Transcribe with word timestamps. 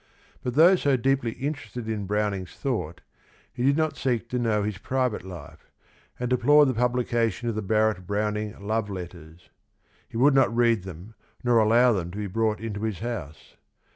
But 0.41 0.55
though 0.55 0.75
so 0.75 0.97
deeply 0.97 1.33
interested 1.33 1.87
in 1.87 2.07
Browning's 2.07 2.55
thought 2.55 3.01
he 3.53 3.61
did 3.61 3.77
not 3.77 3.95
seek 3.97 4.27
to 4.29 4.39
know 4.39 4.63
his 4.63 4.79
private 4.79 5.23
life, 5.23 5.69
and 6.19 6.27
de 6.27 6.37
plored 6.37 6.65
the 6.65 6.73
publication 6.73 7.49
of 7.49 7.53
the 7.53 7.61
Barrett 7.61 8.07
Browning 8.07 8.55
love 8.65 8.89
letters. 8.89 9.51
He 10.09 10.17
would 10.17 10.33
not 10.33 10.55
read 10.55 10.85
them 10.85 11.13
nor 11.43 11.59
allow 11.59 11.93
them 11.93 12.09
to 12.09 12.17
be 12.17 12.25
brought 12.25 12.59
into 12.59 12.81
his 12.81 12.97
house. 12.97 13.57